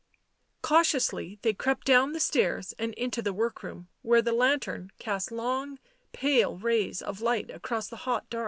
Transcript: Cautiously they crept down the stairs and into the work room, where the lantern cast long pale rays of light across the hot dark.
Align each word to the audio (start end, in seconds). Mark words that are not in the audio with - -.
Cautiously 0.63 1.37
they 1.43 1.53
crept 1.53 1.85
down 1.85 2.11
the 2.13 2.19
stairs 2.19 2.73
and 2.79 2.91
into 2.95 3.21
the 3.21 3.31
work 3.33 3.61
room, 3.61 3.87
where 4.01 4.23
the 4.23 4.31
lantern 4.31 4.91
cast 4.97 5.31
long 5.31 5.77
pale 6.11 6.57
rays 6.57 7.03
of 7.03 7.21
light 7.21 7.51
across 7.51 7.87
the 7.87 7.97
hot 7.97 8.27
dark. 8.27 8.39